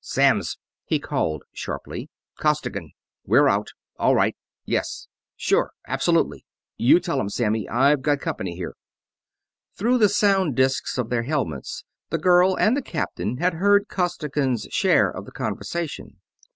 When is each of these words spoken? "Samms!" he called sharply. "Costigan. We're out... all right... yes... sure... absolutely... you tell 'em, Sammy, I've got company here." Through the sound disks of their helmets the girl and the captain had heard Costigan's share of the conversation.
"Samms!" 0.03 0.57
he 0.83 0.97
called 0.97 1.43
sharply. 1.53 2.09
"Costigan. 2.35 2.93
We're 3.23 3.47
out... 3.47 3.67
all 3.99 4.15
right... 4.15 4.35
yes... 4.65 5.07
sure... 5.37 5.73
absolutely... 5.87 6.43
you 6.75 6.99
tell 6.99 7.19
'em, 7.19 7.29
Sammy, 7.29 7.69
I've 7.69 8.01
got 8.01 8.19
company 8.19 8.55
here." 8.55 8.73
Through 9.75 9.99
the 9.99 10.09
sound 10.09 10.55
disks 10.55 10.97
of 10.97 11.11
their 11.11 11.21
helmets 11.21 11.83
the 12.09 12.17
girl 12.17 12.57
and 12.57 12.75
the 12.75 12.81
captain 12.81 13.37
had 13.37 13.53
heard 13.53 13.89
Costigan's 13.89 14.65
share 14.71 15.07
of 15.11 15.25
the 15.25 15.31
conversation. 15.31 16.19